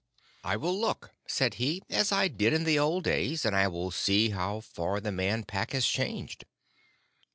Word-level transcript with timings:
"I 0.43 0.57
will 0.57 0.75
look," 0.75 1.11
said 1.27 1.53
he, 1.61 1.83
"as 1.87 2.11
I 2.11 2.27
did 2.27 2.53
in 2.53 2.63
the 2.63 2.79
old 2.79 3.03
days, 3.03 3.45
and 3.45 3.55
I 3.55 3.67
will 3.67 3.91
see 3.91 4.29
how 4.31 4.59
far 4.61 4.99
the 4.99 5.11
Man 5.11 5.43
Pack 5.43 5.73
has 5.73 5.85
changed." 5.85 6.43